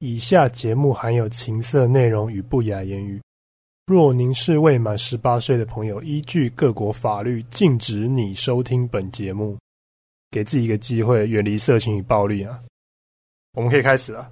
[0.00, 3.18] 以下节目含有情色内容与不雅言语，
[3.86, 9.56] 若您是未满十八岁的朋友，依据各国法律禁止你收听本节目。
[10.30, 12.62] 给自己一个机会，远离色情与暴力啊！
[13.54, 14.30] 我们可以开始了。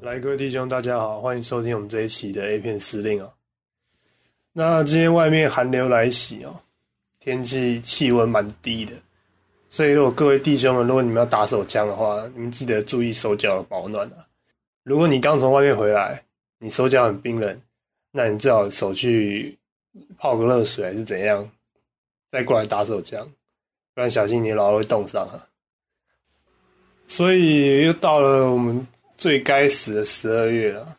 [0.00, 3.32] 来，各位弟兄，大家好，欢迎收听我们这一期的 A 片司令啊。
[4.52, 6.60] 那今天外面寒流来袭哦。
[7.26, 8.92] 天气气温蛮低的，
[9.68, 14.24] 所以如果各位弟兄们，如果你们要打手枪的话，你们记得注意手脚的保暖啊。
[14.84, 16.22] 如果你刚从外面回来，
[16.60, 17.60] 你手脚很冰冷，
[18.12, 19.58] 那你最好手去
[20.16, 21.50] 泡个热水还是怎样，
[22.30, 23.28] 再过来打手枪，
[23.92, 25.48] 不然小心你老会冻伤啊。
[27.08, 28.86] 所以又到了我们
[29.16, 30.96] 最该死的十二月了。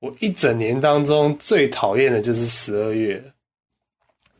[0.00, 3.22] 我一整年当中最讨厌的就是十二月。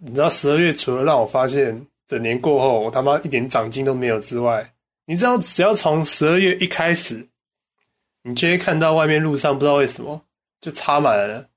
[0.00, 4.72] 你知道十二月除了让我发现整年过后我他妈一点长进都没有之外，
[5.06, 7.26] 你知道只要从十二月一开始，
[8.22, 10.20] 你就会看到外面路上不知道为什么
[10.60, 11.48] 就插满了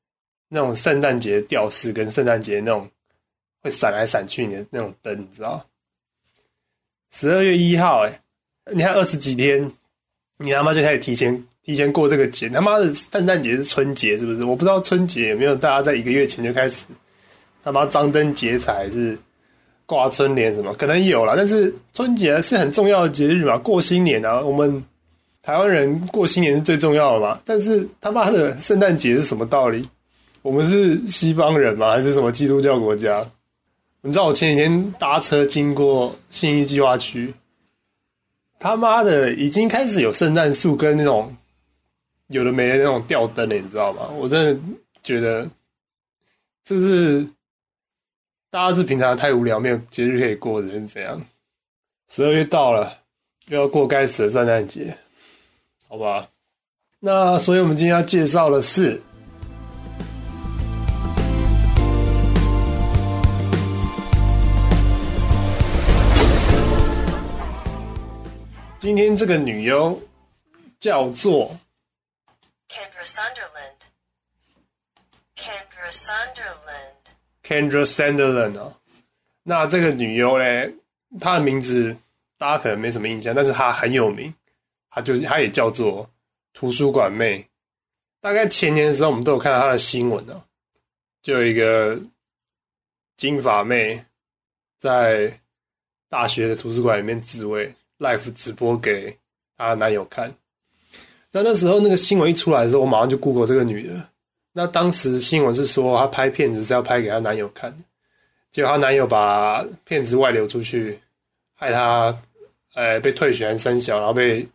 [0.50, 2.90] 那种圣诞节吊饰跟圣诞节那种
[3.62, 5.66] 会闪来闪去的那种灯，你知道？
[7.12, 8.22] 十二月一号，哎，
[8.74, 9.70] 你看二十几天，
[10.38, 14.46] 你他妈就开始提前提前过这个节，他妈的圣诞节是春节是不是？
[14.46, 16.86] 我不知道春节有没有大家在一个月前就开始。
[17.68, 19.20] 他妈张灯结彩是
[19.86, 20.74] 挂春联什么？
[20.76, 24.82] 可能有啦，但是春节是很重要的节日嘛，过新年啊，我们
[25.42, 27.38] 台湾人过新年是最重要的嘛。
[27.44, 29.86] 但是他妈的圣诞节是什么道理？
[30.44, 31.92] 我们是西方人吗？
[31.92, 33.22] 还是什么基督教国家？
[34.00, 37.34] 你知道我前几天搭车经过信义计划区，
[38.60, 41.36] 他妈的已经开始有圣诞树跟那种
[42.30, 44.08] 有的没的那种吊灯了，你知道吗？
[44.18, 44.62] 我真的
[45.04, 45.46] 觉得
[46.64, 47.28] 这是。
[48.50, 51.22] 大家是平常太无聊，没有节日可以过的人怎样？
[52.10, 53.04] 十二月到了，
[53.48, 54.98] 又要过该死的圣诞节，
[55.90, 56.30] 好吧？
[57.00, 59.02] 那所以我们今天要介绍的是，
[68.80, 70.02] 今天这个女优
[70.80, 71.60] 叫做
[72.70, 77.17] Kendra Sunderland，Kendra Sunderland。
[77.48, 78.76] Kendra Sunderland 哦，
[79.44, 80.76] 那这个女优嘞，
[81.18, 81.96] 她的名字
[82.38, 84.34] 大家可能没什么印象，但是她很有名，
[84.90, 86.10] 她就她也叫做
[86.52, 87.48] 图书馆妹。
[88.20, 90.44] 大概前年的时候，我们都有看到她的新闻啊，
[91.22, 91.98] 就有一个
[93.16, 94.04] 金发妹
[94.78, 95.40] 在
[96.10, 99.18] 大学的图书馆里面自慰，live 直播给
[99.56, 100.36] 她男友看。
[101.32, 104.10] 那那时候那个新闻一出来的时候，我马上就 Google 这个女的。
[104.58, 107.72] 那当时新闻是说，她拍片子是要拍给她男友看，
[108.50, 111.00] 结果她男友把片子外流出去，
[111.54, 112.18] 害她，
[112.74, 114.48] 呃，被退学、生小，然后被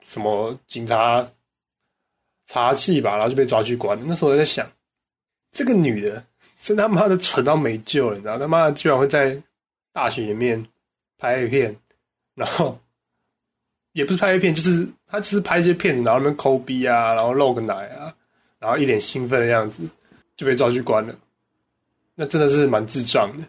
[0.00, 1.28] 什么警察
[2.46, 4.00] 查气吧，然后就被抓去关。
[4.06, 4.64] 那时候我在想，
[5.50, 6.24] 这个女的
[6.60, 8.38] 真他妈的蠢到没救了，你知道？
[8.38, 9.42] 他妈的居然会在
[9.92, 10.64] 大学里面
[11.18, 11.76] 拍 A 片，
[12.36, 12.78] 然后
[13.90, 18.14] 也不是拍 A 片，就是她只是拍一些片子，然后那边抠逼啊，然后露个奶啊。
[18.62, 19.82] 然后一脸兴奋的样子，
[20.36, 21.12] 就被抓去关了。
[22.14, 23.44] 那真的是蛮智障的。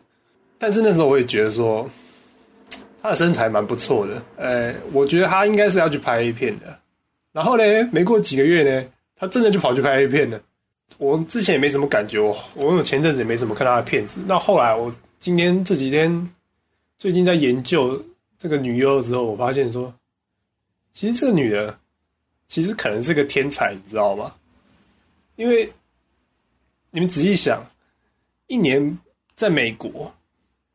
[0.58, 1.88] 但是那时候我也觉得说，
[3.00, 4.20] 他的身材蛮不错的。
[4.38, 6.80] 呃，我觉得他应该是要去拍 A 片的。
[7.32, 10.42] 然后呢，没过几个月呢，他真的就跑去拍 A 片了。
[10.98, 14.20] 我之前也没什么感觉，我我前阵子也没怎么看他的片子。
[14.26, 16.30] 那后来我今天这几天
[16.98, 18.04] 最近在研究
[18.38, 19.94] 这个女优的时候，我发现说，
[20.92, 21.78] 其实这个女的
[22.48, 24.34] 其实可能是个天才，你知道吗？
[25.36, 25.72] 因为
[26.92, 27.66] 你们仔细想，
[28.48, 29.00] 一年
[29.36, 30.14] 在美国，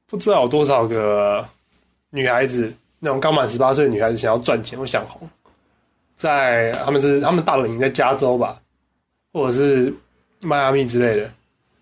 [0.06, 1.48] 不知道有多少个
[2.10, 5.28] 女孩子，那种刚满十八岁的女孩子想要赚钱或想红，
[6.16, 8.60] 在他们是他们大本营在加州吧，
[9.32, 9.94] 或者是
[10.40, 11.32] 迈阿密之类的，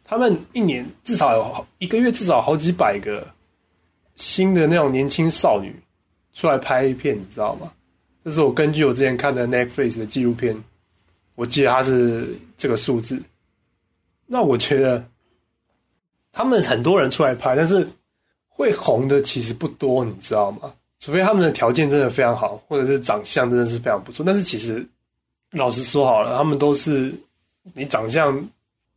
[0.05, 3.27] 他们一年至少有一个月至少好几百个
[4.17, 5.75] 新的那种年轻少女
[6.35, 7.73] 出来拍一片，你知道吗？
[8.23, 10.63] 这是我根据我之前看的 Netflix 的纪录片。
[11.37, 13.23] 我记得他是这个数字，
[14.27, 15.07] 那我觉得
[16.33, 17.87] 他们很多人出来拍，但是
[18.49, 20.75] 会红的其实不多，你知道吗？
[20.99, 24.25] 除非他们的条件真的非常好，或者是长相真的是非常不错。
[24.25, 24.85] 但是其实
[25.51, 27.13] 老实说好了，他们都是
[27.75, 28.49] 你长相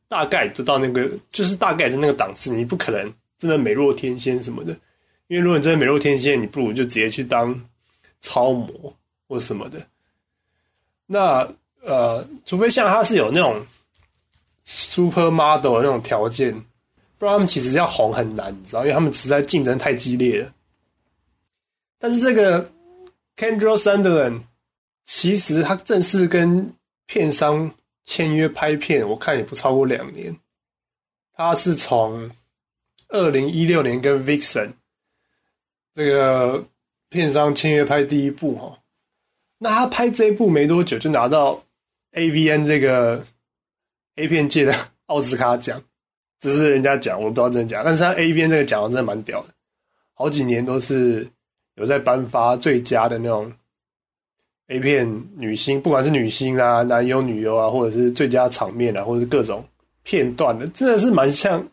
[0.07, 4.71] 大概就到那个，就是大概是那个档次，你不可能真的美若天仙什么的。
[5.27, 7.53] 因为如果你真的美若天仙，你不如就直接去当
[8.21, 8.95] 超模
[9.27, 9.86] 或什么的。
[11.06, 11.45] 那。
[11.81, 13.65] 呃，除非像他是有那种
[14.63, 16.53] super model 的那种条件，
[17.17, 20.53] 不然他们其实要红很难，你知道，因为他们实在竞争太激烈了。
[21.97, 22.71] 但是这个
[23.35, 24.43] Kendra Sunderland
[25.03, 26.73] 其实他正式跟
[27.05, 27.71] 片商
[28.05, 30.37] 签约拍片，我看也不超过两年。
[31.33, 32.29] 他是从
[33.07, 34.73] 二零一六年跟 Vixen
[35.93, 36.65] 这个
[37.09, 38.77] 片商签约拍第一部哈，
[39.57, 41.63] 那他拍这一部没多久就拿到
[42.13, 43.23] AVN 这个
[44.15, 44.73] A 片界的
[45.06, 45.81] 奥斯卡奖，
[46.39, 49.50] 只是人家讲，我不知道真假，但是他 AVN 这个奖真的蛮屌的，
[50.13, 51.27] 好几年都是
[51.75, 53.51] 有在颁发最佳的那种
[54.67, 59.63] A 片女星，不管是女星啊、男优、女优啊，或者是最佳场面啊，或者是各种
[60.03, 61.67] 片段的，真的是蛮像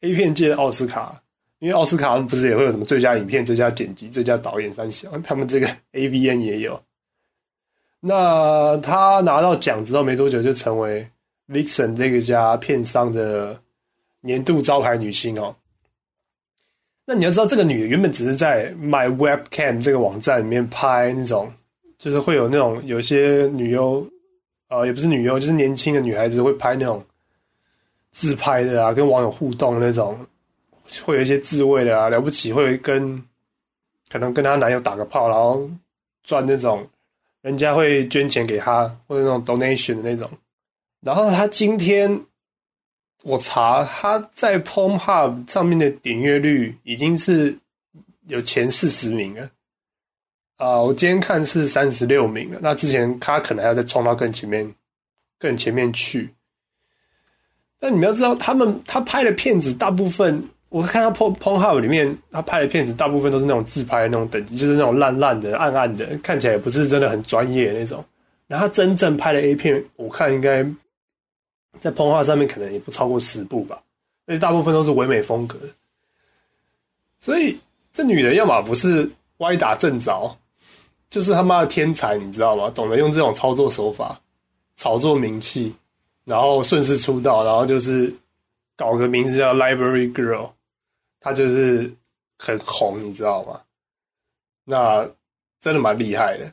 [0.00, 1.22] A 片界的奥斯卡。
[1.58, 6.82] 因为奥斯卡不是也会有什么最佳影片、最佳剪辑、最佳导演三项，他们这个 AVN 也有。
[8.00, 11.06] 那他拿到奖之后没多久，就成为
[11.48, 13.60] Vixen 这个家片商的
[14.20, 15.54] 年度招牌女星哦。
[17.04, 21.52] 那你要知道，这个女的原本只是在 My Webcam 这个网站里面拍那种，
[21.98, 24.06] 就是会有那种有些女优，
[24.68, 27.04] 呃，也不是女优，就是年轻的女孩子会拍那种
[28.10, 30.18] 自拍的啊，跟网友互动那种。
[31.04, 33.22] 会有一些自慰的啊，了不起会跟
[34.08, 35.70] 可能跟她男友打个炮，然后
[36.24, 36.84] 赚那种
[37.42, 40.30] 人家会捐钱给他或者那种 donation 的那种。
[41.00, 42.24] 然后他今天
[43.22, 47.56] 我查他在 Pornhub 上面的点阅率已经是
[48.26, 49.50] 有前四十名了。
[50.56, 52.58] 啊，我今天看是三十六名了。
[52.62, 54.74] 那之前他可能还要再冲到更前面、
[55.38, 56.34] 更前面去。
[57.78, 60.48] 但你们要知道，他们他拍的片子大部分。
[60.70, 68.04] 我看他 Pon Ponhub 里面，他拍的片子大部分都是那种自拍的那种等级，就是那种烂烂的、暗暗的，看起来也不是真的很专业那种。
[68.46, 70.64] 然后他真正拍的 A 片，我看应该
[71.80, 73.82] 在 Ponhub 上面可能也不超过十部吧，
[74.26, 75.58] 而且大部分都是唯美风格。
[77.18, 77.58] 所以
[77.92, 80.36] 这女的要么不是歪打正着，
[81.08, 82.70] 就是他妈的天才，你知道吗？
[82.70, 84.20] 懂得用这种操作手法
[84.76, 85.74] 炒作名气，
[86.24, 88.12] 然后顺势出道，然后就是
[88.76, 90.48] 搞个名字叫 Library Girl。
[91.20, 91.94] 他就是
[92.38, 93.60] 很红，你知道吗？
[94.64, 95.06] 那
[95.60, 96.50] 真的蛮厉害的。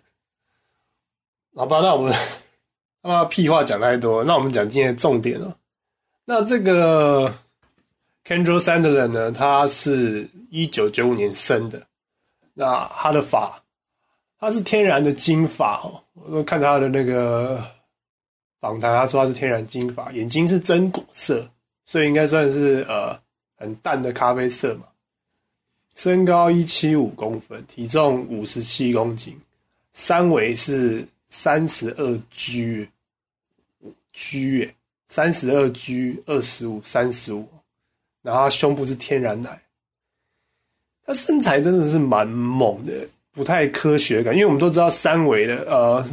[1.56, 2.14] 好吧，那我们
[3.02, 5.58] 他妈屁话讲太多，那我们讲今天的重点了。
[6.26, 7.34] 那这个
[8.26, 11.88] Kendra Sunderland 呢，他是一九九五年生的。
[12.54, 13.64] 那他的发，
[14.38, 16.04] 他是天然的金发哦。
[16.14, 17.64] 我看他的那个
[18.60, 21.50] 访谈，他说他是天然金发，眼睛是真果色，
[21.86, 23.18] 所以应该算是呃。
[23.60, 24.86] 很淡的咖啡色嘛，
[25.96, 29.36] 身高一七五公分，体重五十七公斤，
[29.94, 32.92] 三围是三十二 G，G
[34.60, 34.76] 耶，
[35.08, 37.48] 三十二 G 二十五三十五，
[38.22, 39.60] 然后胸部是天然奶，
[41.04, 42.94] 他身材真的是蛮猛的，
[43.32, 46.06] 不太科学感，因为我们都知道三围的，呃，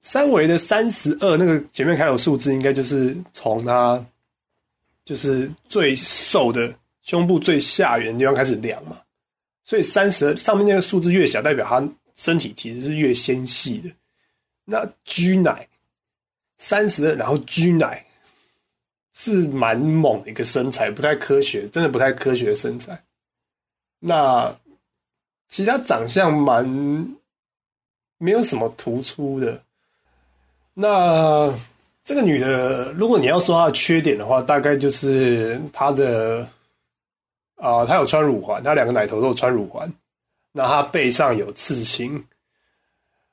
[0.00, 4.02] 三围的三十二那个前面开头数字应该就是从他。
[5.04, 6.77] 就是最瘦的
[7.08, 8.98] 胸部最下缘地方开始量嘛，
[9.64, 11.82] 所以三十上面那个数字越小，代表他
[12.14, 13.90] 身体其实是越纤细的。
[14.66, 15.66] 那 G 奶
[16.58, 18.04] 三十二，然后 G 奶
[19.14, 23.02] 是蛮猛的一个身材，不太科学，真的不太科学的身材。
[23.98, 24.54] 那
[25.48, 26.62] 其他长相蛮
[28.18, 29.62] 没有什么突出的，
[30.74, 31.50] 那。
[32.04, 36.48] 这个女的，如果你要说她的缺点的话，大概就是她的
[37.58, 39.92] 啊，他有穿乳环，他两个奶头都有穿乳环。
[40.52, 42.24] 那他背上有刺青，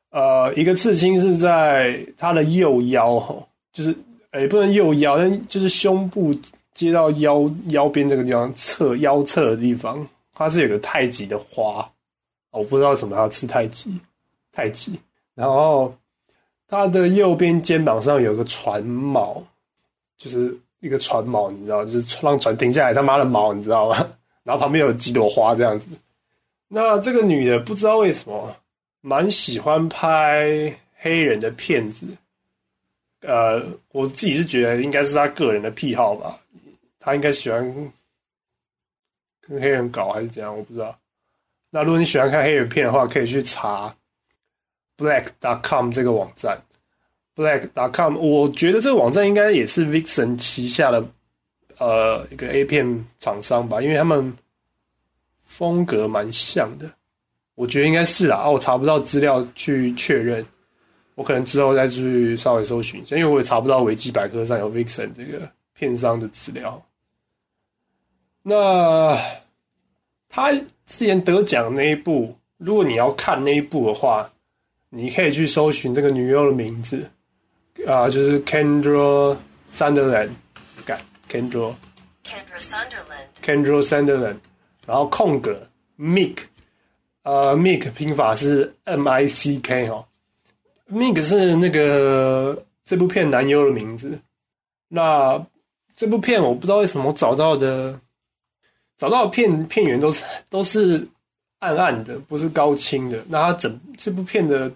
[0.10, 3.36] 呃，一个刺青是在他的右腰，哈，
[3.72, 3.96] 就是
[4.32, 6.36] 诶，不能右腰，但就是胸部
[6.74, 11.90] 接到腰腰边这个地方侧腰侧的地方，它是有个太极的花，
[12.52, 14.00] 我不知道什么要刺太极，
[14.52, 15.00] 太极，
[15.34, 15.96] 然后。
[16.68, 19.40] 他的右边肩膀上有个船锚，
[20.18, 23.98] 就是一个船锚，你知道，就是让船停下来，他妈的锚，你知道吗？
[24.44, 25.88] 然后旁边有几朵花这样子。
[26.68, 28.56] 那这个女的不知道为什么
[29.02, 32.06] 蛮喜欢拍黑人的片子，
[33.22, 36.38] 呃，我自己是觉得应该是他个人的癖好吧，
[37.00, 37.92] 他应该喜欢
[39.42, 40.96] 跟黑人搞还是怎样，我不知道。
[41.72, 43.96] 那如果你喜欢看黑人片的话，可以去查。
[44.98, 46.58] Black.com 这个网站
[47.36, 51.06] ，Black.com，我觉得这个网站应该也是 Vixen 旗下的
[51.78, 54.34] 呃一个 A 片厂商吧，因为他们
[55.40, 56.90] 风格蛮像的，
[57.56, 58.38] 我觉得应该是啦。
[58.38, 60.46] 啊，我查不到资料去确认，
[61.16, 66.82] 我可能之后再去稍微搜寻一下，因为我也查不到维基百科上有 Vixen 这个片商的资料。
[68.42, 69.18] 那
[70.30, 70.52] 他
[70.86, 74.32] 之前得奖那一部，如果你要看那一部的话，
[74.90, 77.10] 你可以去搜寻这个女优的名字
[77.88, 79.38] 啊、就是 Kendra
[79.70, 80.30] Sunderland，
[80.86, 81.00] 改
[81.30, 81.74] Kendra
[82.24, 84.38] Kendra Sunderland, Kendra Sunderland，
[84.88, 85.68] 然后空格
[86.00, 86.38] Mick，
[87.24, 90.06] 呃，Mick 拼法是 M I C K 哦
[90.92, 94.20] ，Mick 是那个这部片男优的名字。
[94.88, 95.46] 那
[95.96, 98.00] 这部片我不知道为什么找到的，
[98.98, 101.08] 找到的片片源都是都是
[101.60, 103.24] 暗暗的，不是高清的。
[103.30, 104.72] 那它整这部片的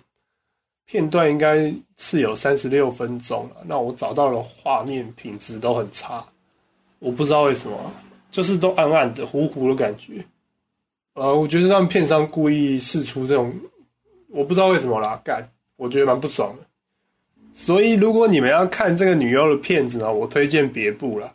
[0.89, 3.57] 片段应该是有三十六分钟了。
[3.63, 6.25] 那我找到的画面品质都很差，
[6.97, 7.77] 我不知道为什么，
[8.31, 10.25] 就是都暗暗的、糊糊的感觉。
[11.13, 13.53] 呃，我觉得让片商故意试出这种，
[14.29, 16.65] 我不知道为什么啦，干，我觉得蛮不爽的。
[17.53, 21.31] 所以，如果你们要看这个女优的片子呢，我推荐别部了。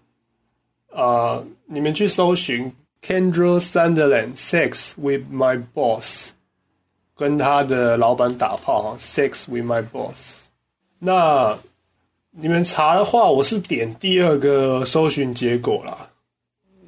[0.90, 6.32] 呃，你们去搜寻 Kendra Sunderland Sex with My Boss，
[7.16, 10.46] 跟他的老板打炮哈，Sex with My Boss。
[10.98, 11.56] 那
[12.30, 16.10] 你们查的话，我是点第二个搜寻结果啦，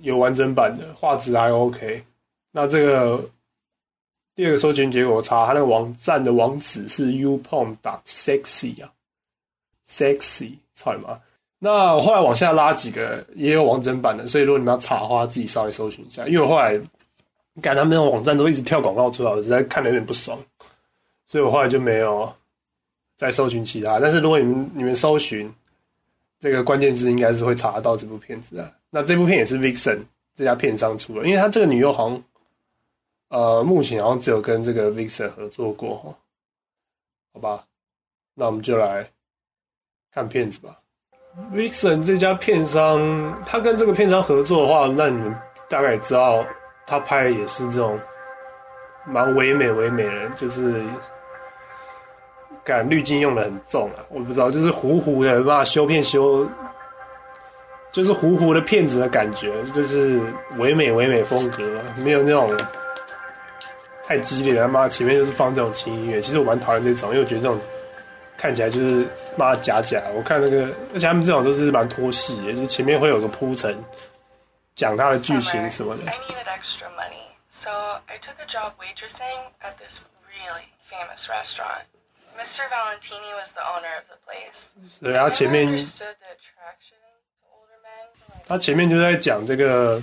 [0.01, 2.03] 有完整版的，画质还 OK。
[2.51, 3.25] 那这个
[4.35, 8.91] 第二个搜寻结果，查他那个网站的网址是 upom 打 sexy 啊
[9.89, 11.21] ，sexy，操你妈！
[11.59, 16.27] 那我后来往下拉几个也有完整版的，所以如果你们要查的话，自己稍微搜寻一下。
[16.27, 16.81] 因为我后来
[17.63, 20.39] 感他们那种网站都一直跳广告出来，我实在看的有点不爽，
[21.27, 22.33] 所以我后来就没有
[23.17, 23.99] 再搜寻其他。
[23.99, 25.53] 但是如果你们你们搜寻
[26.39, 28.73] 这个关键字，应该是会查得到这部片子的。
[28.91, 30.01] 那这部片也是 Vixen
[30.35, 32.23] 这家片商出的，因为他这个女优好像
[33.29, 36.17] 呃目前好像只有跟这个 Vixen 合作过，
[37.33, 37.65] 好吧？
[38.35, 39.11] 那我们就来
[40.13, 40.79] 看片子吧。
[41.53, 45.35] Vixen 这家片商，他跟这个片商合作的话，那你们
[45.69, 46.45] 大概知道，
[46.87, 47.99] 他拍的也是这种
[49.05, 50.83] 蛮唯美唯美的，就是
[52.65, 56.49] 感滤镜用的很重啊，我不知道，就是糊糊的，把修片修，
[57.93, 60.21] 就是糊糊的片子的感觉，就是
[60.59, 61.63] 唯美唯美风格，
[61.97, 62.57] 没有那种
[64.05, 67.59] 太激烈的，他妈前面就是放这种轻音乐，其实我蛮讨厌这种，因为我觉得这种。
[68.39, 73.75] 看起来就是妈假假，我看那个，而且他们这种都是蛮拖戏，就是前面会有个铺陈，
[74.77, 76.05] 讲他的剧情什么的。
[76.05, 77.71] I needed extra money, so
[78.07, 81.87] I took a job waitressing at this really famous restaurant.
[82.37, 82.69] Mr.
[82.69, 84.71] Valentini was the owner of the place.
[85.01, 85.77] 对，他前面
[88.47, 90.03] 他前面就在讲这个，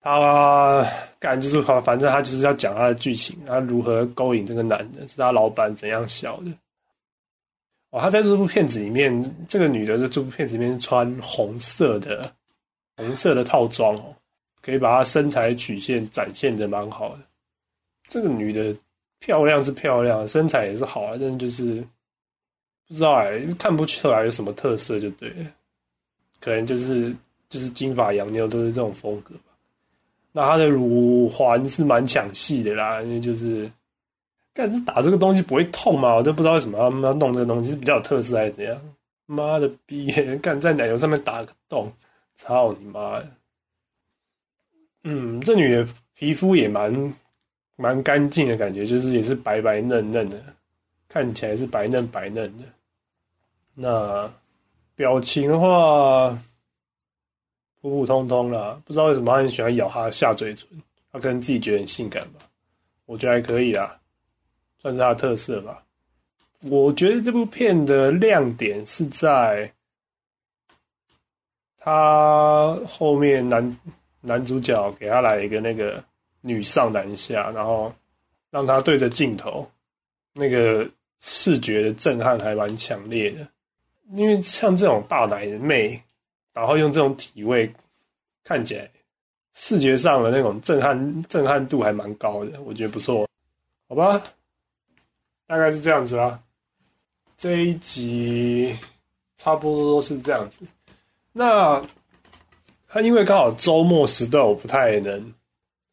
[0.00, 0.84] 他
[1.20, 6.50] 干就是反反正他就是要讲他的剧情，他如何勾引这个男的，是他老板怎样小的。
[7.90, 12.34] 哦，他在这部片子里面，这个女的在这部片子里面穿红色的
[12.98, 14.14] 红色的套装哦，
[14.60, 17.20] 可以把她身材曲线展现的蛮好的。
[18.08, 18.76] 这个女的
[19.18, 21.80] 漂亮是漂亮，身材也是好啊，但是就是
[22.86, 25.50] 不知道哎、看不出来有什么特色就对了，
[26.40, 27.14] 可能就是
[27.48, 29.52] 就是金发洋妞都是这种风格吧。
[30.32, 33.70] 那她的乳环是蛮抢戏的啦，因为就是。
[34.54, 36.16] 干是打这个东西不会痛吗？
[36.16, 38.76] 我都不知道为什么他们要弄这个东西，是比较有特色还是怎样？
[39.26, 40.10] 妈的逼！
[40.38, 41.92] 干在奶油上面打个洞，
[42.38, 43.20] 操你妈！
[45.02, 47.14] 嗯，这女的皮肤也蛮
[47.76, 50.40] 蛮干净的感觉，就是也是白白嫩嫩的，
[51.08, 52.64] 看起来是白嫩白嫩的。
[53.74, 54.32] 那
[54.94, 56.30] 表情的话，
[57.80, 60.66] 普普通通啦，不知道为什么她很喜欢咬她的下嘴唇，
[61.12, 62.40] 她可能自己觉得很性感吧，
[63.06, 64.00] 我觉得还可以啦。
[64.80, 65.84] 算是它的特色吧。
[66.70, 69.72] 我觉得这部片的亮点是在
[71.88, 73.78] 他后面男
[74.20, 76.04] 男主角给他来一个那个
[76.42, 77.90] 女上男下，然后
[78.50, 79.66] 让他对着镜头，
[80.34, 80.86] 那个
[81.18, 83.48] 视觉的震撼还蛮强烈的。
[84.12, 86.02] 因为像这种大奶妹，
[86.52, 87.72] 然后用这种体位，
[88.44, 88.86] 看起来
[89.54, 93.26] 视觉上的那种震撼震撼度还蛮高的，我觉得不错。
[93.88, 94.22] 好吧，
[95.46, 96.38] 大概是这样子啦。
[97.38, 98.76] 这一集
[99.38, 100.66] 差不多都是这样子。
[101.38, 101.80] 那
[102.88, 105.32] 他因为刚好周末时段我不太能，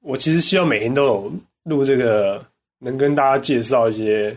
[0.01, 1.31] 我其实希望每天都有
[1.65, 2.43] 录这个，
[2.79, 4.35] 能跟大家介绍一些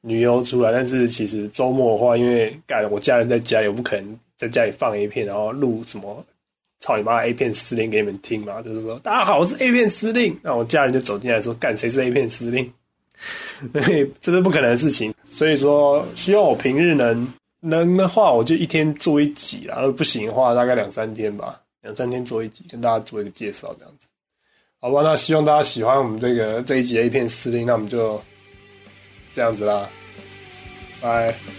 [0.00, 0.70] 女优出来。
[0.70, 6.24] 但是其实周末的话，因为干我家人在家里，不可能在家里放 A 片，然后录什么
[6.78, 8.62] 操你妈 A 片司令给你们听嘛。
[8.62, 12.72] 就是说大家好，我是 A 片司令，那我家人就走进来说干谁是 A 片司令？
[13.72, 17.26] 所 以这是不可能的事情，所以说希望我平日能
[17.60, 21.60] 能的话，我就一天做一集啦；不行的话，大概两三天吧。
[21.80, 24.06] 两三天做一集，跟大家做一个介绍这样子。
[24.80, 28.20] 好吧，那希望大家喜欢我们这个这一集的一片司令，那我们就
[29.32, 29.88] 这样子啦，
[31.00, 31.57] 拜。